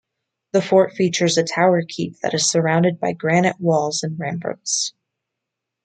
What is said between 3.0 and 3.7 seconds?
granite